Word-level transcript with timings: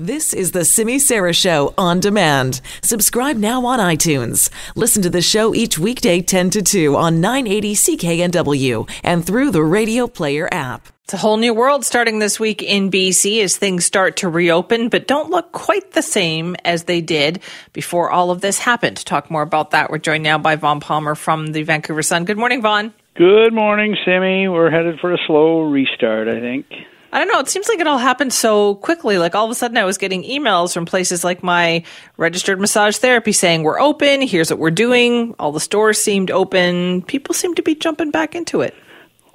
This 0.00 0.32
is 0.32 0.52
the 0.52 0.64
Simi 0.64 0.98
Sara 0.98 1.34
Show 1.34 1.74
on 1.76 2.00
demand. 2.00 2.62
Subscribe 2.82 3.36
now 3.36 3.66
on 3.66 3.78
iTunes. 3.78 4.48
Listen 4.74 5.02
to 5.02 5.10
the 5.10 5.20
show 5.20 5.54
each 5.54 5.78
weekday 5.78 6.22
10 6.22 6.48
to 6.48 6.62
2 6.62 6.96
on 6.96 7.20
980 7.20 7.74
CKNW 7.74 8.90
and 9.04 9.26
through 9.26 9.50
the 9.50 9.62
Radio 9.62 10.06
Player 10.06 10.48
app. 10.50 10.88
It's 11.04 11.12
a 11.12 11.18
whole 11.18 11.36
new 11.36 11.52
world 11.52 11.84
starting 11.84 12.18
this 12.18 12.40
week 12.40 12.62
in 12.62 12.90
BC 12.90 13.42
as 13.42 13.58
things 13.58 13.84
start 13.84 14.16
to 14.16 14.30
reopen, 14.30 14.88
but 14.88 15.06
don't 15.06 15.28
look 15.28 15.52
quite 15.52 15.90
the 15.90 16.00
same 16.00 16.56
as 16.64 16.84
they 16.84 17.02
did 17.02 17.42
before 17.74 18.10
all 18.10 18.30
of 18.30 18.40
this 18.40 18.58
happened. 18.58 18.96
To 18.96 19.04
talk 19.04 19.30
more 19.30 19.42
about 19.42 19.72
that, 19.72 19.90
we're 19.90 19.98
joined 19.98 20.22
now 20.22 20.38
by 20.38 20.56
Vaughn 20.56 20.80
Palmer 20.80 21.14
from 21.14 21.48
the 21.48 21.62
Vancouver 21.62 22.02
Sun. 22.02 22.24
Good 22.24 22.38
morning, 22.38 22.62
Vaughn. 22.62 22.94
Good 23.16 23.52
morning, 23.52 23.98
Simi. 24.06 24.48
We're 24.48 24.70
headed 24.70 24.98
for 24.98 25.12
a 25.12 25.18
slow 25.26 25.64
restart, 25.64 26.26
I 26.26 26.40
think. 26.40 26.64
I 27.12 27.18
don't 27.18 27.28
know. 27.28 27.40
It 27.40 27.48
seems 27.48 27.68
like 27.68 27.80
it 27.80 27.86
all 27.86 27.98
happened 27.98 28.32
so 28.32 28.76
quickly. 28.76 29.18
Like 29.18 29.34
all 29.34 29.44
of 29.44 29.50
a 29.50 29.54
sudden, 29.54 29.76
I 29.76 29.84
was 29.84 29.98
getting 29.98 30.22
emails 30.22 30.72
from 30.72 30.86
places 30.86 31.24
like 31.24 31.42
my 31.42 31.82
registered 32.16 32.60
massage 32.60 32.96
therapy 32.98 33.32
saying, 33.32 33.62
We're 33.64 33.80
open. 33.80 34.22
Here's 34.22 34.50
what 34.50 34.60
we're 34.60 34.70
doing. 34.70 35.34
All 35.38 35.50
the 35.52 35.60
stores 35.60 36.00
seemed 36.00 36.30
open. 36.30 37.02
People 37.02 37.34
seem 37.34 37.54
to 37.56 37.62
be 37.62 37.74
jumping 37.74 38.10
back 38.10 38.34
into 38.34 38.60
it. 38.60 38.74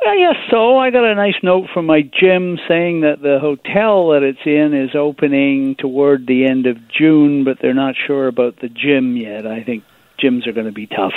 Well, 0.06 0.18
yes, 0.18 0.36
so 0.52 0.78
I 0.78 0.92
got 0.92 1.04
a 1.04 1.16
nice 1.16 1.36
note 1.42 1.68
from 1.74 1.88
my 1.88 2.02
gym 2.02 2.60
saying 2.68 3.02
that 3.02 3.22
the 3.22 3.40
hotel 3.40 4.10
that 4.10 4.24
it's 4.24 4.40
in 4.46 4.74
is 4.74 4.94
opening 4.94 5.76
toward 5.76 6.28
the 6.28 6.46
end 6.46 6.68
of 6.68 6.78
June, 6.90 7.44
but 7.44 7.58
they're 7.60 7.74
not 7.74 7.96
sure 8.06 8.28
about 8.28 8.60
the 8.60 8.70
gym 8.70 9.18
yet. 9.18 9.48
I 9.48 9.64
think 9.64 9.84
gyms 10.22 10.48
are 10.48 10.52
going 10.52 10.68
to 10.68 10.72
be 10.72 10.86
tough. 10.86 11.14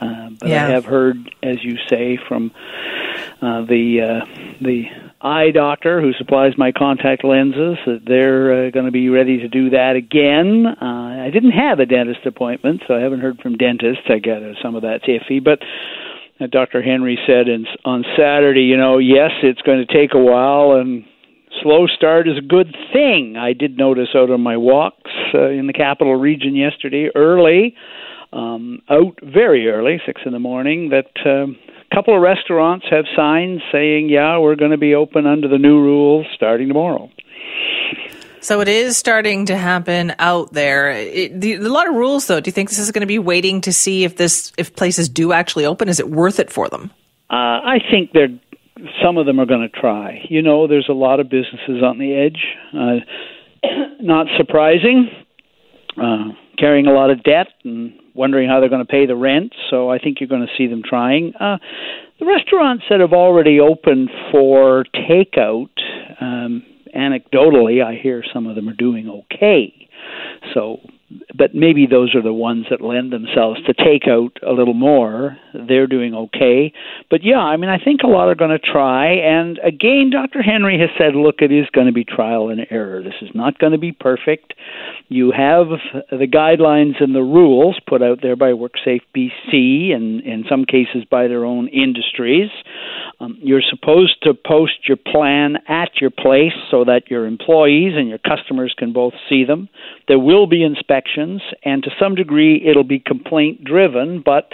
Uh, 0.00 0.30
but 0.40 0.48
Yeah. 0.48 0.66
I 0.66 0.70
have 0.70 0.84
heard, 0.84 1.18
as 1.42 1.62
you 1.62 1.78
say, 1.88 2.18
from 2.28 2.50
uh, 3.40 3.62
the 3.62 4.00
uh, 4.00 4.54
the 4.60 4.86
eye 5.22 5.50
doctor 5.52 6.00
who 6.00 6.12
supplies 6.14 6.52
my 6.58 6.72
contact 6.72 7.24
lenses 7.24 7.78
that 7.86 8.02
they're 8.06 8.66
uh, 8.66 8.70
going 8.70 8.86
to 8.86 8.92
be 8.92 9.08
ready 9.08 9.38
to 9.38 9.48
do 9.48 9.70
that 9.70 9.94
again. 9.96 10.66
Uh, 10.66 11.24
I 11.24 11.30
didn't 11.32 11.52
have 11.52 11.78
a 11.78 11.86
dentist 11.86 12.26
appointment, 12.26 12.82
so 12.86 12.94
I 12.94 13.00
haven't 13.00 13.20
heard 13.20 13.38
from 13.40 13.56
dentists. 13.56 14.04
I 14.08 14.18
gather 14.18 14.54
some 14.62 14.74
of 14.74 14.82
that's 14.82 15.04
iffy, 15.04 15.42
but. 15.42 15.60
Uh, 16.40 16.46
Dr. 16.50 16.82
Henry 16.82 17.18
said 17.26 17.46
in, 17.46 17.66
on 17.84 18.04
Saturday, 18.16 18.62
you 18.62 18.76
know, 18.76 18.96
yes, 18.98 19.30
it's 19.42 19.60
going 19.62 19.86
to 19.86 19.92
take 19.92 20.14
a 20.14 20.18
while, 20.18 20.72
and 20.72 21.04
slow 21.62 21.86
start 21.86 22.26
is 22.26 22.38
a 22.38 22.46
good 22.46 22.74
thing. 22.92 23.36
I 23.36 23.52
did 23.52 23.76
notice 23.76 24.08
out 24.14 24.30
on 24.30 24.40
my 24.40 24.56
walks 24.56 25.10
uh, 25.34 25.50
in 25.50 25.66
the 25.66 25.72
capital 25.72 26.16
region 26.16 26.56
yesterday, 26.56 27.10
early, 27.14 27.74
um, 28.32 28.80
out 28.88 29.18
very 29.22 29.68
early, 29.68 30.00
six 30.06 30.22
in 30.24 30.32
the 30.32 30.38
morning, 30.38 30.90
that 30.90 31.10
um, 31.26 31.56
a 31.92 31.94
couple 31.94 32.14
of 32.16 32.22
restaurants 32.22 32.86
have 32.90 33.04
signs 33.14 33.60
saying, 33.70 34.08
"Yeah, 34.08 34.38
we're 34.38 34.56
going 34.56 34.70
to 34.70 34.78
be 34.78 34.94
open 34.94 35.26
under 35.26 35.48
the 35.48 35.58
new 35.58 35.80
rules 35.80 36.26
starting 36.34 36.68
tomorrow." 36.68 37.10
So 38.40 38.60
it 38.60 38.68
is 38.68 38.96
starting 38.96 39.46
to 39.46 39.56
happen 39.56 40.14
out 40.18 40.52
there. 40.52 40.90
It, 40.90 41.40
the, 41.40 41.54
a 41.54 41.60
lot 41.60 41.88
of 41.88 41.94
rules, 41.94 42.26
though. 42.26 42.40
Do 42.40 42.48
you 42.48 42.52
think 42.52 42.70
this 42.70 42.80
is 42.80 42.90
going 42.90 43.02
to 43.02 43.06
be 43.06 43.20
waiting 43.20 43.60
to 43.62 43.72
see 43.72 44.04
if 44.04 44.16
this 44.16 44.52
if 44.58 44.74
places 44.74 45.08
do 45.08 45.32
actually 45.32 45.64
open? 45.64 45.88
Is 45.88 46.00
it 46.00 46.10
worth 46.10 46.40
it 46.40 46.50
for 46.50 46.68
them? 46.68 46.90
Uh, 47.30 47.60
I 47.64 47.78
think 47.90 48.12
they're 48.12 48.28
some 49.02 49.16
of 49.16 49.26
them 49.26 49.38
are 49.38 49.46
going 49.46 49.60
to 49.60 49.80
try. 49.80 50.24
You 50.28 50.42
know, 50.42 50.66
there's 50.66 50.88
a 50.88 50.94
lot 50.94 51.20
of 51.20 51.28
businesses 51.28 51.82
on 51.82 51.98
the 51.98 52.14
edge. 52.14 52.42
Uh, 52.74 53.68
not 54.00 54.26
surprising. 54.36 55.08
Uh, 55.96 56.30
carrying 56.62 56.86
a 56.86 56.92
lot 56.92 57.10
of 57.10 57.24
debt 57.24 57.48
and 57.64 57.92
wondering 58.14 58.48
how 58.48 58.60
they're 58.60 58.68
going 58.68 58.86
to 58.86 58.90
pay 58.90 59.04
the 59.04 59.16
rent. 59.16 59.52
So 59.68 59.90
I 59.90 59.98
think 59.98 60.20
you're 60.20 60.28
going 60.28 60.46
to 60.46 60.52
see 60.56 60.68
them 60.68 60.82
trying. 60.88 61.34
Uh, 61.34 61.58
the 62.20 62.26
restaurants 62.26 62.84
that 62.88 63.00
have 63.00 63.12
already 63.12 63.58
opened 63.58 64.10
for 64.30 64.84
takeout, 64.94 65.70
um, 66.20 66.62
anecdotally, 66.96 67.84
I 67.84 68.00
hear 68.00 68.22
some 68.32 68.46
of 68.46 68.54
them 68.54 68.68
are 68.68 68.74
doing 68.74 69.08
okay. 69.08 69.88
So, 70.54 70.78
but 71.36 71.54
maybe 71.54 71.86
those 71.86 72.14
are 72.14 72.22
the 72.22 72.32
ones 72.32 72.66
that 72.70 72.80
lend 72.80 73.12
themselves 73.12 73.60
to 73.66 73.74
take 73.74 74.08
out 74.08 74.36
a 74.46 74.52
little 74.52 74.74
more. 74.74 75.36
They're 75.54 75.86
doing 75.86 76.14
okay. 76.14 76.72
But 77.10 77.22
yeah, 77.22 77.38
I 77.38 77.56
mean, 77.56 77.70
I 77.70 77.78
think 77.82 78.00
a 78.02 78.06
lot 78.06 78.28
are 78.28 78.34
going 78.34 78.50
to 78.50 78.58
try. 78.58 79.12
And 79.14 79.58
again, 79.58 80.10
Dr. 80.10 80.42
Henry 80.42 80.78
has 80.78 80.90
said, 80.98 81.14
look, 81.14 81.36
it 81.40 81.52
is 81.52 81.66
going 81.72 81.86
to 81.86 81.92
be 81.92 82.04
trial 82.04 82.48
and 82.48 82.66
error. 82.70 83.02
This 83.02 83.14
is 83.20 83.30
not 83.34 83.58
going 83.58 83.72
to 83.72 83.78
be 83.78 83.92
perfect. 83.92 84.54
You 85.08 85.32
have 85.32 85.66
the 86.10 86.26
guidelines 86.26 87.02
and 87.02 87.14
the 87.14 87.22
rules 87.22 87.78
put 87.86 88.02
out 88.02 88.20
there 88.22 88.36
by 88.36 88.52
WorkSafe 88.52 89.02
BC 89.16 89.92
and 89.94 90.20
in 90.22 90.44
some 90.48 90.64
cases 90.64 91.04
by 91.10 91.28
their 91.28 91.44
own 91.44 91.68
industries. 91.68 92.50
Um, 93.20 93.38
you're 93.40 93.62
supposed 93.62 94.22
to 94.22 94.34
post 94.34 94.88
your 94.88 94.96
plan 94.96 95.58
at 95.68 96.00
your 96.00 96.10
place 96.10 96.52
so 96.70 96.84
that 96.84 97.10
your 97.10 97.26
employees 97.26 97.92
and 97.96 98.08
your 98.08 98.18
customers 98.18 98.74
can 98.76 98.92
both 98.92 99.12
see 99.28 99.44
them. 99.44 99.68
There 100.08 100.18
will 100.18 100.46
be 100.46 100.64
inspections, 100.64 101.01
and 101.64 101.82
to 101.82 101.90
some 101.98 102.14
degree, 102.14 102.62
it'll 102.66 102.84
be 102.84 102.98
complaint 102.98 103.64
driven, 103.64 104.22
but 104.24 104.52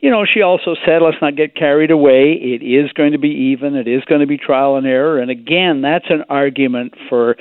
you 0.00 0.10
know, 0.10 0.24
she 0.24 0.40
also 0.40 0.74
said, 0.86 1.02
let's 1.02 1.18
not 1.20 1.36
get 1.36 1.54
carried 1.54 1.90
away. 1.90 2.32
It 2.32 2.62
is 2.62 2.90
going 2.92 3.12
to 3.12 3.18
be 3.18 3.52
even. 3.52 3.74
It 3.74 3.86
is 3.86 4.02
going 4.06 4.22
to 4.22 4.26
be 4.26 4.38
trial 4.38 4.76
and 4.76 4.86
error. 4.86 5.18
And 5.18 5.30
again, 5.30 5.82
that's 5.82 6.06
an 6.08 6.24
argument 6.30 6.94
for 7.08 7.36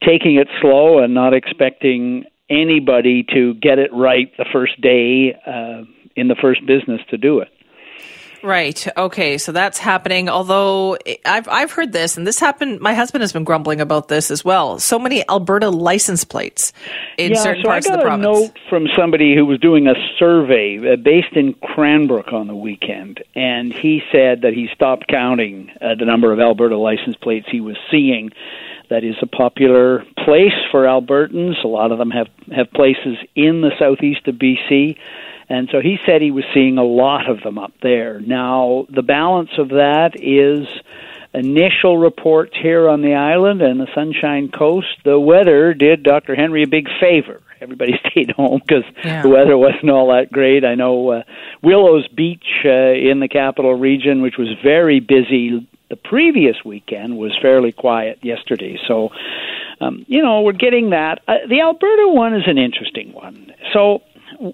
taking 0.00 0.36
it 0.36 0.46
slow 0.60 1.02
and 1.02 1.12
not 1.12 1.34
expecting 1.34 2.24
anybody 2.48 3.24
to 3.34 3.54
get 3.54 3.80
it 3.80 3.90
right 3.92 4.30
the 4.38 4.46
first 4.52 4.80
day 4.80 5.34
uh, 5.46 5.82
in 6.14 6.28
the 6.28 6.36
first 6.40 6.64
business 6.66 7.00
to 7.10 7.18
do 7.18 7.40
it. 7.40 7.48
Right. 8.44 8.86
Okay. 8.94 9.38
So 9.38 9.52
that's 9.52 9.78
happening. 9.78 10.28
Although 10.28 10.98
I've 11.24 11.48
I've 11.48 11.72
heard 11.72 11.92
this, 11.92 12.18
and 12.18 12.26
this 12.26 12.38
happened. 12.38 12.78
My 12.78 12.92
husband 12.92 13.22
has 13.22 13.32
been 13.32 13.44
grumbling 13.44 13.80
about 13.80 14.08
this 14.08 14.30
as 14.30 14.44
well. 14.44 14.78
So 14.78 14.98
many 14.98 15.26
Alberta 15.30 15.70
license 15.70 16.24
plates 16.24 16.74
in 17.16 17.32
yeah, 17.32 17.42
certain 17.42 17.62
so 17.62 17.68
parts 17.70 17.86
I 17.86 17.90
got 17.96 18.00
of 18.00 18.04
the 18.04 18.14
a 18.14 18.18
note 18.18 18.52
from 18.68 18.86
somebody 18.94 19.34
who 19.34 19.46
was 19.46 19.58
doing 19.60 19.86
a 19.86 19.94
survey 20.18 20.92
uh, 20.92 20.96
based 20.96 21.34
in 21.34 21.54
Cranbrook 21.54 22.34
on 22.34 22.46
the 22.46 22.54
weekend, 22.54 23.24
and 23.34 23.72
he 23.72 24.02
said 24.12 24.42
that 24.42 24.52
he 24.52 24.68
stopped 24.74 25.08
counting 25.08 25.70
uh, 25.80 25.94
the 25.98 26.04
number 26.04 26.30
of 26.30 26.38
Alberta 26.38 26.76
license 26.76 27.16
plates 27.16 27.46
he 27.50 27.62
was 27.62 27.78
seeing. 27.90 28.30
That 28.90 29.04
is 29.04 29.16
a 29.22 29.26
popular 29.26 30.04
place 30.22 30.52
for 30.70 30.84
Albertans. 30.84 31.64
A 31.64 31.68
lot 31.68 31.92
of 31.92 31.98
them 31.98 32.10
have 32.10 32.28
have 32.54 32.70
places 32.72 33.16
in 33.34 33.62
the 33.62 33.70
southeast 33.78 34.28
of 34.28 34.34
BC. 34.34 34.98
And 35.48 35.68
so 35.70 35.80
he 35.80 35.98
said 36.06 36.22
he 36.22 36.30
was 36.30 36.44
seeing 36.54 36.78
a 36.78 36.84
lot 36.84 37.28
of 37.28 37.42
them 37.42 37.58
up 37.58 37.72
there. 37.82 38.20
Now, 38.20 38.86
the 38.88 39.02
balance 39.02 39.50
of 39.58 39.68
that 39.70 40.12
is 40.16 40.66
initial 41.34 41.98
reports 41.98 42.52
here 42.60 42.88
on 42.88 43.02
the 43.02 43.14
island 43.14 43.60
and 43.60 43.80
the 43.80 43.88
Sunshine 43.94 44.50
Coast. 44.50 44.86
The 45.04 45.18
weather 45.18 45.74
did 45.74 46.02
Dr. 46.02 46.34
Henry 46.34 46.62
a 46.62 46.68
big 46.68 46.86
favor. 47.00 47.40
Everybody 47.60 47.94
stayed 48.10 48.30
home 48.30 48.60
because 48.66 48.84
Yeah. 49.04 49.22
the 49.22 49.28
weather 49.28 49.56
wasn't 49.58 49.90
all 49.90 50.08
that 50.12 50.30
great. 50.30 50.64
I 50.64 50.74
know 50.76 51.10
uh, 51.10 51.22
Willows 51.62 52.06
Beach 52.08 52.44
uh, 52.64 52.68
in 52.70 53.20
the 53.20 53.28
capital 53.28 53.74
region, 53.74 54.22
which 54.22 54.36
was 54.38 54.48
very 54.62 55.00
busy 55.00 55.66
the 55.90 55.96
previous 55.96 56.56
weekend, 56.64 57.18
was 57.18 57.36
fairly 57.42 57.70
quiet 57.70 58.18
yesterday. 58.22 58.78
So, 58.88 59.10
um, 59.80 60.04
you 60.08 60.22
know, 60.22 60.40
we're 60.40 60.52
getting 60.52 60.90
that. 60.90 61.20
Uh, 61.28 61.34
the 61.48 61.60
Alberta 61.60 62.08
one 62.08 62.34
is 62.34 62.44
an 62.46 62.56
interesting 62.58 63.12
one. 63.12 63.52
So, 63.72 64.00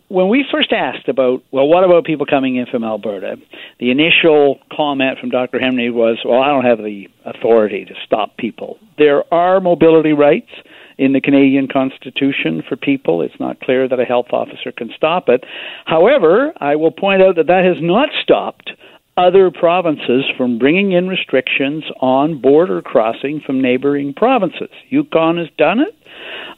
when 0.09 0.29
we 0.29 0.45
first 0.51 0.73
asked 0.73 1.09
about, 1.09 1.43
well, 1.51 1.67
what 1.67 1.85
about 1.85 2.05
people 2.05 2.27
coming 2.27 2.57
in 2.57 2.67
from 2.67 2.85
Alberta? 2.85 3.37
The 3.79 3.91
initial 3.91 4.59
comment 4.73 5.19
from 5.19 5.31
Dr. 5.31 5.59
Henry 5.59 5.91
was, 5.91 6.19
well, 6.25 6.41
I 6.41 6.49
don't 6.49 6.65
have 6.65 6.79
the 6.79 7.09
authority 7.25 7.85
to 7.85 7.95
stop 8.05 8.37
people. 8.37 8.79
There 8.99 9.23
are 9.33 9.61
mobility 9.61 10.13
rights 10.13 10.51
in 10.99 11.13
the 11.13 11.21
Canadian 11.21 11.67
Constitution 11.67 12.63
for 12.69 12.77
people. 12.77 13.23
It's 13.23 13.39
not 13.41 13.61
clear 13.61 13.89
that 13.89 13.99
a 13.99 14.05
health 14.05 14.33
officer 14.33 14.71
can 14.71 14.91
stop 14.95 15.29
it. 15.29 15.45
However, 15.87 16.53
I 16.59 16.77
will 16.77 16.93
point 16.93 17.23
out 17.23 17.37
that 17.37 17.47
that 17.47 17.65
has 17.65 17.79
not 17.81 18.11
stopped 18.23 18.71
other 19.17 19.51
provinces 19.51 20.25
from 20.37 20.59
bringing 20.59 20.93
in 20.93 21.09
restrictions 21.09 21.85
on 22.01 22.41
border 22.41 22.81
crossing 22.81 23.41
from 23.45 23.61
neighboring 23.61 24.15
provinces. 24.15 24.71
Yukon 24.89 25.37
has 25.37 25.49
done 25.59 25.81
it. 25.81 25.95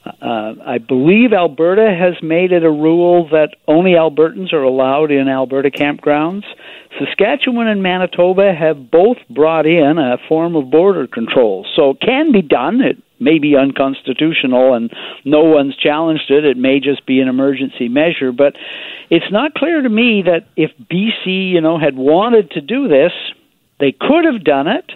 Uh, 0.05 0.55
I 0.65 0.77
believe 0.77 1.31
Alberta 1.33 1.95
has 1.97 2.21
made 2.21 2.51
it 2.51 2.63
a 2.63 2.69
rule 2.69 3.29
that 3.29 3.55
only 3.67 3.91
Albertans 3.91 4.51
are 4.53 4.63
allowed 4.63 5.11
in 5.11 5.27
Alberta 5.27 5.71
campgrounds. 5.71 6.43
Saskatchewan 6.99 7.67
and 7.67 7.81
Manitoba 7.81 8.53
have 8.53 8.91
both 8.91 9.17
brought 9.29 9.65
in 9.65 9.97
a 9.97 10.17
form 10.27 10.55
of 10.55 10.69
border 10.69 11.07
control. 11.07 11.65
So 11.75 11.91
it 11.91 12.01
can 12.01 12.31
be 12.31 12.41
done. 12.41 12.81
It 12.81 12.97
may 13.23 13.39
be 13.39 13.55
unconstitutional 13.55 14.73
and 14.73 14.91
no 15.25 15.43
one's 15.43 15.75
challenged 15.75 16.29
it. 16.29 16.45
It 16.45 16.57
may 16.57 16.79
just 16.79 17.05
be 17.05 17.19
an 17.19 17.27
emergency 17.27 17.89
measure. 17.89 18.31
But 18.31 18.55
it's 19.09 19.31
not 19.31 19.53
clear 19.53 19.81
to 19.81 19.89
me 19.89 20.23
that 20.23 20.47
if 20.55 20.71
BC, 20.91 21.51
you 21.51 21.61
know, 21.61 21.79
had 21.79 21.95
wanted 21.95 22.51
to 22.51 22.61
do 22.61 22.87
this, 22.87 23.11
they 23.79 23.91
could 23.91 24.25
have 24.25 24.43
done 24.43 24.67
it, 24.67 24.91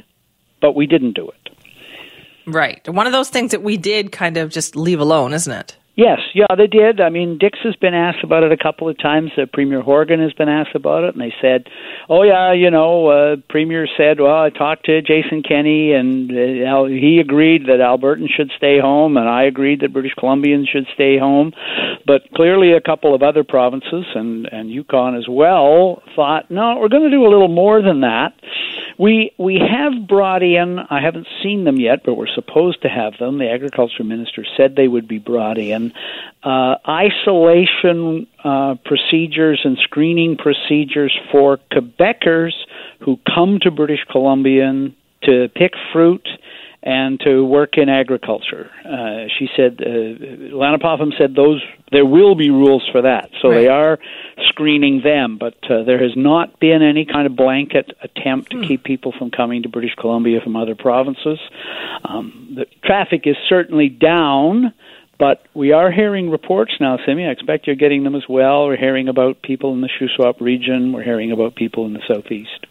but 0.62 0.76
we 0.76 0.88
didn't 0.88 1.14
do 1.14 1.30
it. 1.30 1.50
Right. 2.46 2.88
One 2.88 3.08
of 3.08 3.14
those 3.14 3.30
things 3.30 3.52
that 3.52 3.62
we 3.62 3.78
did 3.78 4.12
kind 4.12 4.38
of 4.38 4.52
just 4.52 4.76
leave 4.76 5.00
alone, 5.00 5.34
isn't 5.34 5.52
it? 5.52 5.78
Yes, 5.98 6.20
yeah, 6.36 6.46
they 6.56 6.68
did. 6.68 7.02
I 7.02 7.10
mean, 7.10 7.40
Dix 7.40 7.58
has 7.64 7.76
been 7.76 7.96
asked 7.96 8.24
about 8.24 8.44
it 8.44 8.52
a 8.52 8.64
couple 8.64 8.88
of 8.88 9.00
times. 9.00 9.32
Uh, 9.36 9.48
Premier 9.52 9.82
Horgan 9.82 10.22
has 10.22 10.32
been 10.32 10.48
asked 10.48 10.76
about 10.76 11.04
it, 11.04 11.16
and 11.16 11.22
they 11.22 11.34
said, 11.42 11.66
"Oh 12.08 12.22
yeah, 12.22 12.54
you 12.54 12.70
know, 12.70 13.08
uh, 13.08 13.36
Premier 13.50 13.88
said, 13.98 14.20
well, 14.20 14.44
I 14.44 14.52
talked 14.52 14.86
to 14.86 15.02
Jason 15.02 15.42
Kenney, 15.42 15.94
and 15.94 16.30
uh, 16.30 16.84
he 16.84 17.18
agreed 17.20 17.64
that 17.66 17.80
Albertans 17.82 18.30
should 18.30 18.52
stay 18.56 18.80
home, 18.80 19.18
and 19.18 19.28
I 19.28 19.46
agreed 19.46 19.82
that 19.82 19.92
British 19.92 20.14
Columbians 20.14 20.68
should 20.72 20.86
stay 20.94 21.18
home." 21.18 21.52
But 22.06 22.32
clearly, 22.36 22.74
a 22.74 22.82
couple 22.82 23.16
of 23.16 23.24
other 23.24 23.44
provinces 23.44 24.06
and 24.14 24.48
and 24.52 24.70
Yukon 24.70 25.16
as 25.16 25.26
well 25.28 26.04
thought, 26.16 26.52
"No, 26.52 26.78
we're 26.80 26.90
going 26.90 27.10
to 27.10 27.18
do 27.18 27.26
a 27.26 27.32
little 27.34 27.48
more 27.48 27.82
than 27.82 28.02
that." 28.02 28.34
We 29.00 29.32
we 29.38 29.60
have 29.60 30.08
brought 30.08 30.42
in. 30.42 30.80
I 30.80 31.02
haven't 31.02 31.28
seen 31.44 31.66
them 31.66 31.80
yet, 31.80 32.00
but 32.04 32.16
we're 32.16 32.34
supposed 32.34 32.82
to 32.82 32.90
have 32.90 33.14
them. 33.20 33.38
The 33.38 33.50
agriculture 33.50 34.04
minister 34.04 34.44
said 34.58 34.76
they 34.76 34.88
would 34.88 35.08
be 35.08 35.20
brought 35.20 35.60
in. 35.60 35.94
Uh, 36.44 36.76
isolation 36.88 38.28
uh, 38.44 38.76
procedures 38.86 39.62
and 39.64 39.78
screening 39.84 40.38
procedures 40.38 41.16
for 41.32 41.60
Quebecers 41.72 42.54
who 43.02 43.20
come 43.36 43.60
to 43.62 43.72
British 43.72 44.04
Columbia 44.10 44.90
to 45.24 45.50
pick 45.54 45.74
fruit 45.94 46.28
and 46.82 47.20
to 47.20 47.46
work 47.46 47.78
in 47.78 47.90
agriculture. 47.90 48.72
Uh, 48.86 49.28
she 49.38 49.50
said, 49.56 49.82
uh, 49.86 50.56
Lana 50.56 50.80
Popham 50.80 51.12
said 51.18 51.36
those 51.36 51.62
there 51.92 52.06
will 52.06 52.36
be 52.36 52.50
rules 52.50 52.88
for 52.92 53.02
that. 53.02 53.30
So 53.42 53.50
right. 53.50 53.56
they 53.56 53.68
are 53.68 54.00
screening 54.58 55.02
them, 55.04 55.38
but 55.38 55.56
uh, 55.70 55.84
there 55.84 56.02
has 56.02 56.14
not 56.16 56.60
been 56.60 56.82
any 56.82 57.06
kind 57.06 57.28
of 57.28 57.36
blanket 57.36 57.92
attempt 58.02 58.50
to 58.52 58.58
hmm. 58.58 58.64
keep 58.64 58.84
people 58.84 59.14
from 59.16 59.30
coming 59.30 59.62
to 59.64 59.70
British 59.70 59.94
Columbia 59.94 60.42
from 60.44 60.56
other 60.56 60.74
provinces. 60.74 61.40
Um, 62.04 62.56
the 62.56 62.66
traffic 62.84 63.22
is 63.26 63.36
certainly 63.48 63.90
down. 63.90 64.74
But 65.20 65.48
we 65.56 65.72
are 65.72 65.92
hearing 65.92 66.30
reports 66.30 66.74
now, 66.80 67.00
Simi. 67.04 67.26
I 67.26 67.32
expect 67.32 67.66
you're 67.66 67.76
getting 67.76 68.04
them 68.04 68.14
as 68.14 68.30
well. 68.30 68.68
We're 68.68 68.78
hearing 68.78 69.08
about 69.08 69.42
people 69.42 69.74
in 69.74 69.82
the 69.82 69.90
Shuswap 69.90 70.40
region. 70.40 70.94
We're 70.94 71.02
hearing 71.02 71.32
about 71.32 71.56
people 71.56 71.88
in 71.88 71.94
the 71.94 72.04
southeast. 72.08 72.68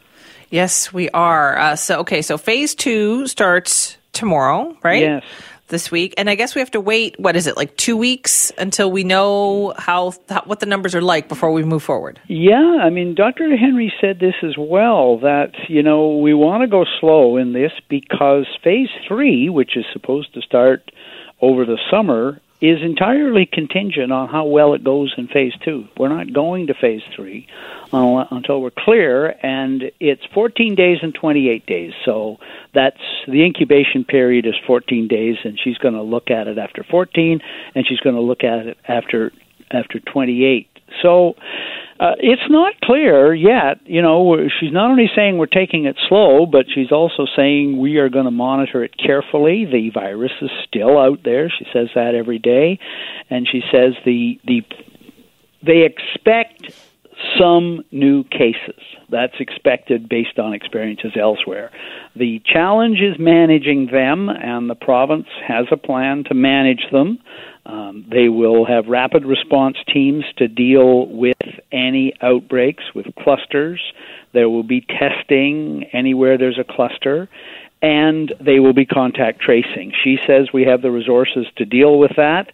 Yes, 0.49 0.93
we 0.93 1.11
are. 1.11 1.59
Uh, 1.59 1.75
so, 1.75 1.99
okay, 2.01 2.23
so 2.23 2.39
phase 2.39 2.77
two 2.77 3.27
starts 3.27 3.97
tomorrow, 4.13 4.77
right? 4.85 5.03
Yes. 5.03 5.25
This 5.69 5.91
week, 5.91 6.15
and 6.17 6.31
I 6.31 6.37
guess 6.37 6.55
we 6.55 6.61
have 6.61 6.71
to 6.73 6.81
wait. 6.81 7.19
What 7.19 7.35
is 7.35 7.49
it 7.49 7.57
like 7.57 7.77
two 7.77 7.97
weeks 7.97 8.53
until 8.57 8.89
we 8.89 9.03
know 9.03 9.75
how, 9.77 10.13
how 10.29 10.43
what 10.45 10.61
the 10.61 10.67
numbers 10.67 10.95
are 10.95 11.03
like 11.03 11.29
before 11.29 11.51
we 11.51 11.65
move 11.65 11.83
forward? 11.83 12.21
Yeah, 12.29 12.79
I 12.81 12.91
mean, 12.91 13.17
Dr. 13.17 13.57
Henry 13.57 13.93
said 14.01 14.21
this 14.21 14.35
as 14.45 14.55
well 14.57 15.19
that 15.19 15.51
you 15.69 15.83
know 15.83 16.19
we 16.19 16.35
want 16.35 16.63
to 16.63 16.69
go 16.69 16.85
slow 17.01 17.37
in 17.37 17.53
this 17.53 17.73
because 17.89 18.47
phase 18.63 18.91
three, 19.09 19.49
which 19.49 19.77
is 19.77 19.85
supposed 19.93 20.33
to 20.35 20.41
start 20.41 20.93
over 21.41 21.65
the 21.65 21.79
summer, 21.91 22.41
is 22.61 22.81
entirely 22.83 23.47
contingent 23.47 24.13
on 24.13 24.29
how 24.29 24.47
well 24.47 24.75
it 24.75 24.83
goes 24.83 25.15
in 25.19 25.29
phase 25.29 25.53
two. 25.63 25.87
We're 25.99 26.09
not 26.09 26.33
going 26.33 26.69
to 26.69 26.75
phase 26.75 27.03
three 27.15 27.47
uh, 27.93 28.25
until 28.31 28.63
we're 28.63 28.71
clear, 28.71 29.37
and 29.43 29.91
it's 30.01 30.25
14 30.33 30.75
days 30.75 30.99
and 31.03 31.15
28 31.15 31.67
days. 31.67 31.93
So 32.05 32.39
that's 32.73 33.01
the 33.29 33.45
incubation 33.45 34.05
period 34.05 34.47
is 34.47 34.55
14 34.67 35.07
days, 35.09 35.37
and 35.45 35.59
she's 35.63 35.79
going 35.79 35.95
to 35.95 36.03
look 36.03 36.31
at 36.31 36.49
it 36.49 36.57
after 36.57 36.83
14, 36.83 37.41
and 37.75 37.87
she's 37.87 38.01
going 38.01 38.17
to 38.17 38.23
look 38.23 38.43
at 38.43 38.67
it 38.67 38.79
after 38.89 39.33
after 39.71 39.99
28. 40.01 40.69
So 41.03 41.35
uh, 41.99 42.13
it's 42.19 42.49
not 42.51 42.81
clear 42.83 43.35
yet. 43.35 43.79
You 43.87 44.03
know, 44.03 44.49
she's 44.61 44.73
not 44.73 44.91
only 44.91 45.11
saying 45.15 45.39
we're 45.39 45.47
taking 45.47 45.87
it 45.87 45.97
slow, 46.09 46.47
but 46.47 46.67
she's 46.73 46.93
also 46.93 47.27
saying 47.35 47.79
we 47.79 47.97
are 47.97 48.09
going 48.09 48.27
to 48.27 48.31
monitor 48.31 48.85
it 48.85 48.95
carefully. 48.97 49.65
The 49.65 49.91
virus 49.91 50.33
is 50.43 50.51
still 50.69 50.99
out 50.99 51.23
there. 51.25 51.49
She 51.49 51.67
says 51.73 51.89
that 51.95 52.15
every 52.15 52.39
day, 52.39 52.79
and 53.31 53.49
she 53.51 53.63
says 53.73 53.95
the 54.05 54.39
the 54.45 54.63
they 55.63 55.83
expect 55.85 56.71
some 57.39 57.85
new 57.91 58.25
cases. 58.25 58.81
That's 59.11 59.35
expected 59.39 60.09
based 60.09 60.39
on 60.39 60.53
experiences 60.53 61.13
elsewhere. 61.19 61.71
The 62.15 62.41
challenge 62.45 62.99
is 63.01 63.17
managing 63.19 63.87
them, 63.87 64.29
and 64.29 64.69
the 64.69 64.75
province 64.75 65.29
has 65.47 65.67
a 65.71 65.77
plan 65.77 66.25
to 66.25 66.35
manage 66.35 66.87
them. 66.91 67.19
Um, 67.65 68.07
they 68.09 68.29
will 68.29 68.65
have 68.65 68.87
rapid 68.87 69.25
response 69.25 69.77
teams 69.93 70.25
to 70.37 70.47
deal 70.47 71.07
with 71.07 71.37
any 71.73 72.13
outbreaks, 72.23 72.85
with 72.95 73.07
clusters. 73.19 73.81
There 74.33 74.49
will 74.49 74.63
be 74.63 74.83
testing 74.83 75.85
anywhere 75.93 76.39
there's 76.39 76.59
a 76.59 76.65
cluster, 76.65 77.29
and 77.83 78.33
they 78.41 78.61
will 78.61 78.73
be 78.73 78.87
contact 78.87 79.41
tracing. 79.41 79.93
She 80.05 80.19
says 80.27 80.49
we 80.53 80.65
have 80.65 80.83
the 80.83 80.91
resources 80.91 81.47
to 81.57 81.65
deal 81.65 81.99
with 81.99 82.13
that. 82.17 82.53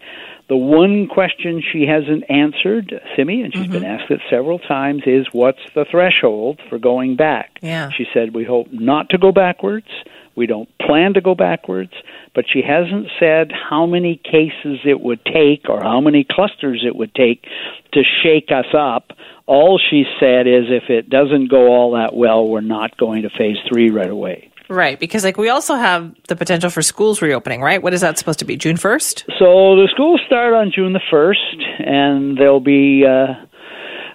The 0.48 0.56
one 0.56 1.06
question 1.06 1.62
she 1.72 1.86
hasn't 1.86 2.24
answered, 2.28 2.92
Simi, 3.16 3.42
and 3.42 3.52
she's 3.52 3.62
mm-hmm. 3.62 3.72
been 3.72 3.84
asked 3.84 4.10
it 4.10 4.20
several 4.28 4.58
times, 4.58 5.02
is 5.06 5.26
what's 5.32 5.60
the 5.74 5.86
threshold 5.90 6.60
for 6.68 6.78
going 6.78 7.16
back? 7.16 7.58
Yeah. 7.62 7.90
She 7.96 8.06
said 8.12 8.34
we 8.34 8.44
hope 8.44 8.68
not 8.70 9.10
to 9.10 9.18
go 9.18 9.32
backwards. 9.32 9.86
We 10.34 10.46
don't 10.46 10.68
plan 10.78 11.14
to 11.14 11.20
go 11.20 11.34
backwards, 11.34 11.92
but 12.34 12.46
she 12.50 12.62
hasn't 12.62 13.08
said 13.20 13.52
how 13.52 13.86
many 13.86 14.16
cases 14.16 14.80
it 14.84 15.00
would 15.00 15.24
take 15.24 15.68
or 15.68 15.82
how 15.82 16.00
many 16.00 16.24
clusters 16.28 16.82
it 16.86 16.96
would 16.96 17.14
take 17.14 17.44
to 17.92 18.02
shake 18.22 18.50
us 18.50 18.74
up. 18.76 19.12
All 19.46 19.78
she 19.78 20.04
said 20.18 20.46
is 20.46 20.64
if 20.68 20.88
it 20.88 21.10
doesn't 21.10 21.50
go 21.50 21.68
all 21.68 21.92
that 21.92 22.14
well, 22.14 22.46
we're 22.46 22.62
not 22.62 22.96
going 22.96 23.22
to 23.22 23.30
phase 23.30 23.58
three 23.68 23.90
right 23.90 24.08
away. 24.08 24.51
Right, 24.72 24.98
because 24.98 25.22
like 25.22 25.36
we 25.36 25.50
also 25.50 25.74
have 25.74 26.14
the 26.28 26.36
potential 26.36 26.70
for 26.70 26.80
schools 26.80 27.20
reopening, 27.20 27.60
right? 27.60 27.82
What 27.82 27.92
is 27.92 28.00
that 28.00 28.16
supposed 28.16 28.38
to 28.38 28.46
be? 28.46 28.56
June 28.56 28.78
first? 28.78 29.26
So 29.38 29.76
the 29.76 29.86
schools 29.92 30.22
start 30.26 30.54
on 30.54 30.72
June 30.74 30.94
the 30.94 31.02
first, 31.10 31.58
and 31.78 32.38
there'll 32.38 32.58
be 32.58 33.04
uh, 33.04 33.34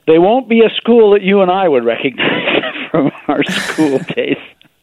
they 0.08 0.18
won't 0.18 0.50
be 0.50 0.62
a 0.62 0.70
school 0.76 1.12
that 1.12 1.22
you 1.22 1.42
and 1.42 1.52
I 1.52 1.68
would 1.68 1.86
recognize 1.86 2.64
from 2.92 3.12
our 3.28 3.44
school 3.44 4.00
days. 4.16 4.38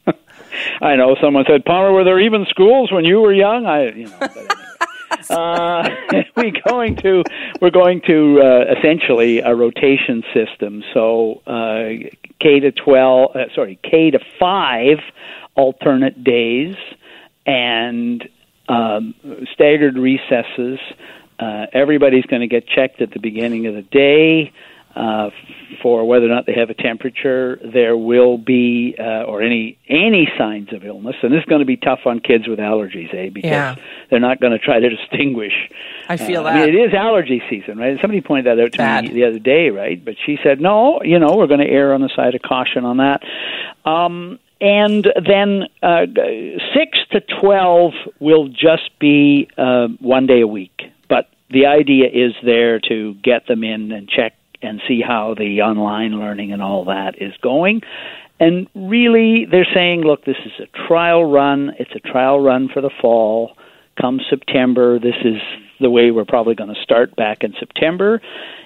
I 0.81 0.95
know 0.95 1.17
someone 1.21 1.45
said, 1.49 1.65
Palmer, 1.65 1.93
were 1.93 2.05
there 2.05 2.21
even 2.21 2.47
schools 2.49 2.93
when 2.93 3.05
you 3.05 3.21
were 3.21 3.33
young? 3.33 3.67
I, 3.67 3.87
you 3.87 4.07
know. 4.07 4.19
Anyway. 4.21 4.47
uh, 5.31 5.89
we 6.37 6.53
going 6.69 6.95
to 6.97 7.25
we're 7.61 7.71
going 7.71 8.01
to 8.07 8.41
uh, 8.41 8.75
essentially 8.79 9.41
a 9.41 9.57
rotation 9.57 10.23
system. 10.33 10.85
So 10.95 11.43
uh, 11.49 12.11
K 12.41 12.61
to 12.61 12.71
twelve, 12.71 13.35
uh, 13.35 13.53
sorry, 13.57 13.81
K 13.83 14.13
to 14.13 14.21
five 14.39 14.99
alternate 15.55 16.23
days 16.25 16.77
and 17.47 18.29
um, 18.69 19.15
staggered 19.53 19.97
recesses. 19.97 20.79
Uh, 21.39 21.67
everybody's 21.73 22.25
going 22.25 22.41
to 22.41 22.49
get 22.49 22.67
checked 22.67 23.01
at 23.01 23.11
the 23.11 23.21
beginning 23.21 23.67
of 23.67 23.75
the 23.75 23.83
day 23.83 24.53
uh, 24.97 25.31
for 25.83 26.07
whether 26.07 26.27
or 26.27 26.29
not 26.29 26.47
they 26.47 26.55
have 26.55 26.71
a 26.71 26.75
temperature. 26.75 27.59
There 27.65 27.97
will 27.97 28.39
be 28.39 28.95
uh, 28.99 29.25
or 29.25 29.43
any 29.43 29.77
any 29.89 30.29
signs 30.39 30.73
of 30.73 30.85
illness, 30.85 31.17
and 31.23 31.33
this 31.33 31.41
is 31.41 31.45
going 31.47 31.61
to 31.61 31.67
be 31.67 31.77
tough 31.77 32.01
on 32.07 32.21
kids 32.21 32.47
with 32.47 32.61
allergies, 32.61 33.13
eh? 33.13 33.31
Because 33.31 33.51
yeah. 33.51 33.75
they're 34.09 34.21
not 34.21 34.41
going 34.41 34.53
to 34.53 34.59
try 34.59 34.79
to 34.79 34.89
distinguish. 34.97 35.53
I 36.09 36.17
feel 36.17 36.43
uh, 36.43 36.45
that. 36.45 36.57
I 36.57 36.67
mean, 36.67 36.77
it 36.77 36.79
is 36.79 36.95
allergy 36.95 37.43
season, 37.51 37.79
right? 37.79 37.99
Somebody 38.01 38.21
pointed 38.21 38.47
that 38.47 38.63
out 38.63 38.73
to 38.73 38.79
Bad. 38.79 39.05
me 39.05 39.15
the 39.15 39.25
other 39.25 39.41
day, 39.41 39.71
right? 39.71 40.03
But 40.03 40.15
she 40.25 40.39
said, 40.45 40.61
no, 40.61 41.03
you 41.03 41.19
know, 41.19 41.35
we're 41.37 41.49
going 41.49 41.61
to 41.61 41.69
err 41.69 41.93
on 41.93 42.01
the 42.01 42.11
side 42.15 42.37
of 42.37 42.43
caution 42.43 42.85
on 42.85 42.99
that. 42.99 43.23
Um, 43.85 44.39
and 44.61 45.07
then 45.27 45.65
uh, 45.83 46.07
six 46.75 46.99
to 47.13 47.21
twelve 47.41 47.93
will 48.21 48.49
just 48.49 48.99
be 48.99 49.49
uh, 49.59 49.89
one 50.01 50.27
day 50.27 50.41
a 50.41 50.47
week. 50.47 50.81
But 51.09 51.29
the 51.51 51.67
idea 51.67 52.07
is 52.07 52.33
there 52.45 52.81
to 52.89 53.15
get 53.23 53.47
them 53.47 53.65
in 53.65 53.93
and 53.93 54.09
check 54.09 54.35
and 54.63 54.81
see 54.89 55.03
how 55.07 55.35
the 55.35 55.63
online 55.63 56.19
learning 56.19 56.53
and 56.53 56.63
all 56.63 56.87
that 56.87 57.21
is 57.21 57.35
going. 57.43 57.83
And 58.41 58.67
really, 58.75 59.47
they're 59.51 59.69
saying, 59.73 60.03
look, 60.03 60.25
this 60.25 60.37
is 60.45 60.53
a 60.59 60.89
trial 60.89 61.25
run. 61.25 61.73
It's 61.79 61.95
a 61.95 62.01
trial 62.01 62.41
run 62.41 62.69
for 62.73 62.81
the 62.81 62.91
fall. 63.01 63.57
Come 64.01 64.21
September, 64.29 64.99
this 64.99 65.15
is 65.25 65.41
the 65.81 65.91
way 65.91 66.11
we're 66.11 66.25
probably 66.25 66.55
going 66.55 66.73
to 66.73 66.81
start 66.83 67.17
back 67.17 67.43
in 67.43 67.55
September. 67.59 68.21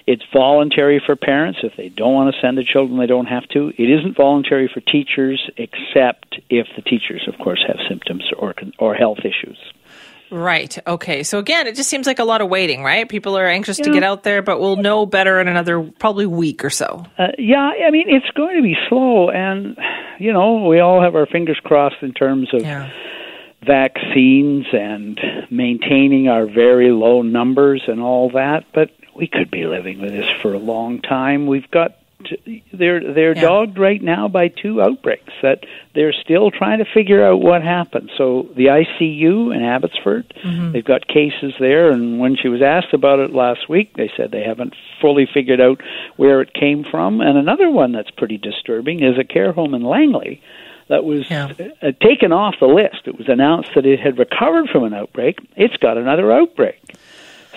It's 0.07 0.23
voluntary 0.33 1.01
for 1.05 1.15
parents. 1.15 1.59
If 1.63 1.73
they 1.77 1.89
don't 1.89 2.13
want 2.13 2.33
to 2.33 2.41
send 2.41 2.57
the 2.57 2.63
children, 2.63 2.99
they 2.99 3.07
don't 3.07 3.27
have 3.27 3.47
to. 3.49 3.69
It 3.77 3.89
isn't 3.89 4.15
voluntary 4.17 4.69
for 4.73 4.79
teachers, 4.81 5.49
except 5.57 6.39
if 6.49 6.67
the 6.75 6.81
teachers, 6.81 7.27
of 7.27 7.37
course, 7.43 7.63
have 7.67 7.77
symptoms 7.87 8.23
or, 8.37 8.55
or 8.79 8.95
health 8.95 9.19
issues. 9.19 9.57
Right. 10.31 10.77
Okay. 10.85 11.23
So 11.23 11.39
again, 11.39 11.65
it 11.65 11.75
just 11.75 11.89
seems 11.89 12.05
like 12.05 12.19
a 12.19 12.23
lot 12.23 12.41
of 12.41 12.49
waiting, 12.49 12.83
right? 12.83 13.09
People 13.09 13.35
are 13.37 13.47
anxious 13.47 13.79
yeah. 13.79 13.85
to 13.85 13.91
get 13.91 14.03
out 14.03 14.23
there, 14.23 14.41
but 14.43 14.59
we'll 14.59 14.75
know 14.75 15.05
better 15.05 15.39
in 15.39 15.47
another 15.47 15.81
probably 15.81 16.27
week 16.27 16.63
or 16.63 16.69
so. 16.69 17.05
Uh, 17.17 17.27
yeah. 17.39 17.71
I 17.85 17.89
mean, 17.89 18.05
it's 18.07 18.29
going 18.35 18.55
to 18.57 18.61
be 18.61 18.75
slow, 18.89 19.31
and 19.31 19.75
you 20.19 20.31
know, 20.31 20.65
we 20.65 20.79
all 20.79 21.01
have 21.01 21.15
our 21.15 21.25
fingers 21.25 21.59
crossed 21.63 22.01
in 22.01 22.13
terms 22.13 22.53
of. 22.53 22.61
Yeah 22.61 22.91
vaccines 23.65 24.65
and 24.73 25.19
maintaining 25.49 26.27
our 26.27 26.45
very 26.45 26.91
low 26.91 27.21
numbers 27.21 27.83
and 27.87 27.99
all 28.01 28.31
that, 28.31 28.65
but 28.73 28.91
we 29.15 29.27
could 29.27 29.51
be 29.51 29.65
living 29.65 30.01
with 30.01 30.11
this 30.11 30.29
for 30.41 30.53
a 30.53 30.59
long 30.59 31.01
time. 31.01 31.45
We've 31.47 31.69
got 31.69 31.95
they're 32.73 33.13
they're 33.13 33.35
yeah. 33.35 33.41
dogged 33.41 33.77
right 33.77 34.01
now 34.01 34.27
by 34.27 34.49
two 34.49 34.81
outbreaks 34.81 35.31
that 35.41 35.63
they're 35.95 36.13
still 36.13 36.51
trying 36.51 36.79
to 36.79 36.85
figure 36.93 37.23
out 37.23 37.39
what 37.39 37.61
happened. 37.61 38.11
So 38.17 38.49
the 38.57 38.65
ICU 38.65 39.55
in 39.55 39.63
Abbotsford, 39.63 40.33
mm-hmm. 40.43 40.73
they've 40.73 40.83
got 40.83 41.07
cases 41.07 41.53
there, 41.59 41.91
and 41.91 42.19
when 42.19 42.35
she 42.35 42.49
was 42.49 42.61
asked 42.61 42.93
about 42.93 43.19
it 43.19 43.31
last 43.31 43.69
week, 43.69 43.93
they 43.95 44.11
said 44.17 44.31
they 44.31 44.43
haven't 44.43 44.75
fully 44.99 45.29
figured 45.33 45.61
out 45.61 45.81
where 46.17 46.41
it 46.41 46.53
came 46.53 46.83
from. 46.83 47.21
And 47.21 47.37
another 47.37 47.69
one 47.69 47.93
that's 47.93 48.11
pretty 48.11 48.37
disturbing 48.37 49.01
is 49.01 49.17
a 49.17 49.23
care 49.23 49.53
home 49.53 49.73
in 49.73 49.83
Langley 49.83 50.41
that 50.89 51.05
was 51.05 51.29
yeah. 51.29 51.53
uh, 51.81 51.91
taken 52.01 52.31
off 52.31 52.55
the 52.59 52.67
list. 52.67 53.03
It 53.05 53.17
was 53.17 53.29
announced 53.29 53.69
that 53.75 53.85
it 53.85 53.99
had 53.99 54.17
recovered 54.17 54.69
from 54.69 54.83
an 54.83 54.93
outbreak. 54.93 55.39
It's 55.55 55.77
got 55.77 55.97
another 55.97 56.31
outbreak. 56.31 56.81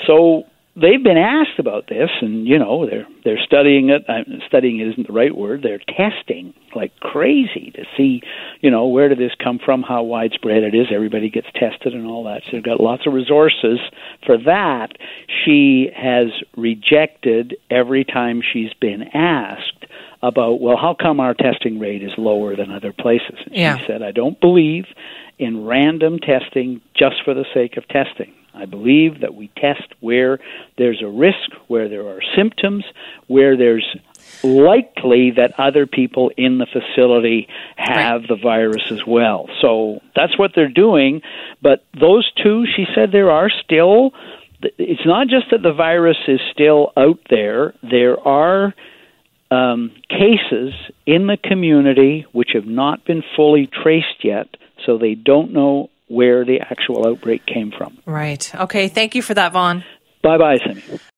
So 0.07 0.47
they've 0.75 1.03
been 1.03 1.19
asked 1.19 1.59
about 1.59 1.89
this, 1.89 2.11
and 2.21 2.47
you 2.47 2.59
know 2.59 2.87
they're 2.87 3.07
they're 3.25 3.43
studying 3.45 3.91
it. 3.91 4.05
Uh, 4.09 4.23
studying 4.47 4.81
isn't 4.81 5.07
the 5.07 5.13
right 5.13 5.37
word. 5.37 5.63
They're 5.63 5.79
testing 5.79 6.55
like 6.75 6.99
crazy 7.01 7.71
to 7.75 7.85
see, 7.97 8.23
you 8.61 8.71
know, 8.71 8.87
where 8.87 9.09
did 9.09 9.19
this 9.19 9.33
come 9.43 9.59
from, 9.63 9.83
how 9.83 10.03
widespread 10.03 10.63
it 10.63 10.75
is. 10.75 10.87
Everybody 10.93 11.31
gets 11.31 11.49
tested 11.55 11.95
and 11.95 12.07
all 12.07 12.25
that. 12.25 12.43
So 12.45 12.53
they've 12.53 12.63
got 12.63 12.81
lots 12.81 13.07
of 13.07 13.13
resources 13.13 13.79
for 14.25 14.39
that. 14.39 14.93
She 15.45 15.91
has 15.95 16.29
rejected 16.57 17.57
every 17.71 18.05
time 18.05 18.43
she's 18.53 18.73
been 18.81 19.03
asked 19.15 19.85
about, 20.23 20.61
well, 20.61 20.77
how 20.77 20.95
come 20.95 21.21
our 21.21 21.35
testing 21.35 21.79
rate 21.79 22.03
is 22.03 22.13
lower 22.17 22.57
than 22.57 22.71
other 22.71 22.93
places? 22.93 23.39
And 23.45 23.55
yeah. 23.55 23.79
she 23.79 23.87
said, 23.87 24.03
I 24.03 24.13
don't 24.13 24.41
believe 24.41 24.87
in 25.39 25.65
random 25.65 26.19
testing 26.19 26.81
just 26.95 27.17
for 27.25 27.35
the 27.35 27.45
sake 27.53 27.77
of 27.77 27.87
testing. 27.89 28.33
I 28.55 28.67
believe 28.67 29.21
that 29.21 29.35
we 29.35 29.49
test 29.57 29.95
where 30.01 30.39
there's 30.77 31.03
a 31.03 31.09
risk, 31.09 31.51
where 31.69 31.89
there 31.89 32.07
are 32.09 32.21
symptoms, 32.37 32.85
where 33.27 33.57
there's 33.57 33.87
likely 34.43 35.33
that 35.37 35.59
other 35.59 35.87
people 35.87 36.31
in 36.37 36.59
the 36.59 36.67
facility 36.67 37.49
have 37.77 38.23
right. 38.23 38.29
the 38.29 38.37
virus 38.37 38.83
as 38.91 39.01
well. 39.07 39.49
So 39.61 40.01
that's 40.15 40.39
what 40.39 40.53
they're 40.55 40.69
doing. 40.69 41.23
But 41.61 41.85
those 41.99 42.31
two, 42.43 42.65
she 42.77 42.85
said, 42.95 43.11
there 43.13 43.31
are 43.31 43.51
still. 43.65 44.13
It's 44.79 45.05
not 45.05 45.27
just 45.27 45.47
that 45.51 45.63
the 45.63 45.73
virus 45.73 46.19
is 46.29 46.41
still 46.53 46.93
out 46.97 47.19
there. 47.29 47.75
There 47.83 48.21
are 48.21 48.75
um, 49.51 49.91
cases 50.09 50.73
in 51.05 51.27
the 51.27 51.37
community 51.37 52.27
which 52.33 52.51
have 52.55 52.67
not 52.67 53.05
been 53.05 53.23
fully 53.35 53.69
traced 53.83 54.25
yet, 54.25 54.49
so 54.87 54.99
they 54.99 55.15
don't 55.15 55.53
know 55.53 55.91
where 56.13 56.45
the 56.45 56.61
actual 56.61 57.07
outbreak 57.07 57.47
came 57.47 57.73
from. 57.77 57.99
Right. 58.05 58.55
Okay. 58.55 58.89
Thank 58.89 59.15
you 59.15 59.23
for 59.23 59.35
that, 59.35 59.53
Vaughn. 59.53 59.85
Bye 60.23 60.39
bye, 60.39 60.59
Simi. 60.59 61.01